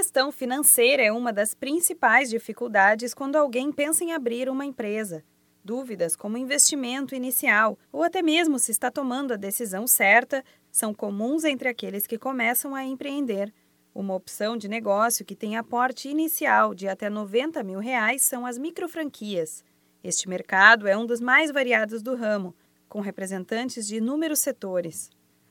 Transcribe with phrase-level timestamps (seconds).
[0.00, 5.22] questão financeira é uma das principais dificuldades quando alguém pensa em abrir uma empresa.
[5.62, 10.42] Dúvidas como investimento inicial ou até mesmo se está tomando a decisão certa
[10.72, 13.52] são comuns entre aqueles que começam a empreender.
[13.94, 18.56] Uma opção de negócio que tem aporte inicial de até 90 mil reais são as
[18.56, 19.62] microfranquias.
[20.02, 22.56] Este mercado é um dos mais variados do ramo,
[22.88, 25.10] com representantes de inúmeros setores.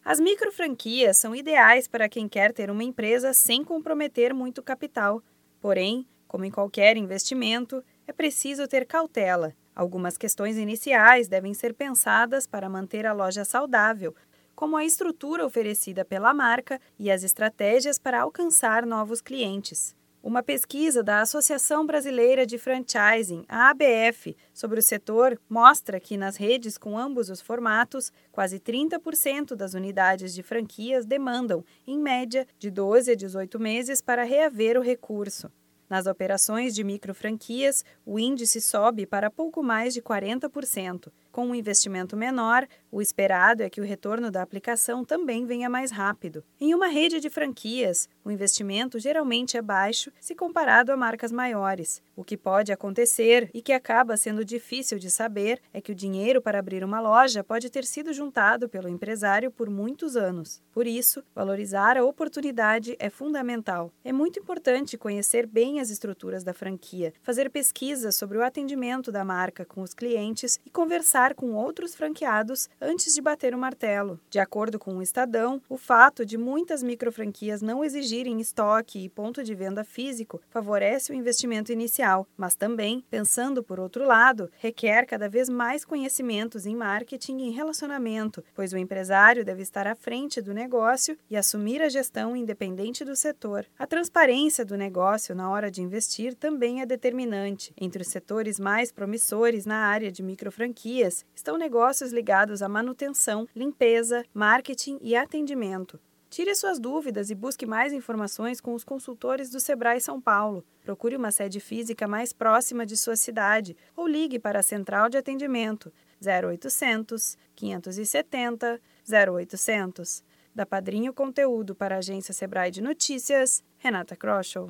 [0.10, 5.21] As microfranquias são ideais para quem quer ter uma empresa sem comprometer muito capital.
[5.62, 9.54] Porém, como em qualquer investimento, é preciso ter cautela.
[9.75, 14.16] Algumas questões iniciais devem ser pensadas para manter a loja saudável,
[14.56, 19.96] como a estrutura oferecida pela marca e as estratégias para alcançar novos clientes.
[20.21, 26.36] Uma pesquisa da Associação Brasileira de Franchising, a ABF, sobre o setor mostra que nas
[26.36, 32.69] redes com ambos os formatos, quase 30% das unidades de franquias demandam, em média, de
[32.69, 35.50] 12 a 18 meses para reaver o recurso.
[35.89, 41.11] Nas operações de microfranquias, o índice sobe para pouco mais de 40%.
[41.31, 45.91] Com um investimento menor, o esperado é que o retorno da aplicação também venha mais
[45.91, 46.44] rápido.
[46.59, 52.02] Em uma rede de franquias, o investimento geralmente é baixo se comparado a marcas maiores.
[52.16, 56.41] O que pode acontecer e que acaba sendo difícil de saber é que o dinheiro
[56.41, 60.61] para abrir uma loja pode ter sido juntado pelo empresário por muitos anos.
[60.72, 63.91] Por isso, valorizar a oportunidade é fundamental.
[64.03, 69.23] É muito importante conhecer bem as estruturas da franquia, fazer pesquisas sobre o atendimento da
[69.23, 74.19] marca com os clientes e conversar com outros franqueados antes de bater o martelo.
[74.30, 79.44] De acordo com o Estadão, o fato de muitas microfranquias não exigirem estoque e ponto
[79.44, 85.30] de venda físico favorece o investimento inicial, mas também, pensando por outro lado, requer cada
[85.30, 90.53] vez mais conhecimentos em marketing e relacionamento, pois o empresário deve estar à frente do
[90.53, 93.66] negócio e assumir a gestão independente do setor.
[93.77, 97.72] A transparência do negócio na hora de investir também é determinante.
[97.80, 104.25] Entre os setores mais promissores na área de microfranquias, estão negócios ligados à manutenção, limpeza,
[104.34, 106.00] marketing e atendimento.
[106.28, 110.63] Tire suas dúvidas e busque mais informações com os consultores do Sebrae São Paulo.
[110.84, 115.18] Procure uma sede física mais próxima de sua cidade ou ligue para a central de
[115.18, 115.91] atendimento
[116.22, 120.24] 0800 570 0800.
[120.53, 124.69] Da Padrinho Conteúdo para a agência Sebrae de Notícias, Renata Kroschel.